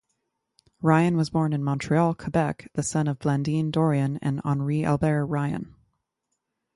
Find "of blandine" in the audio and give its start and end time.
3.07-3.69